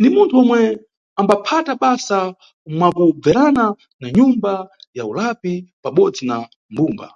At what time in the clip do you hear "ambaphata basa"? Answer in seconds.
1.20-2.18